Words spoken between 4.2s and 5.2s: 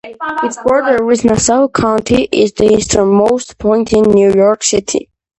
York City.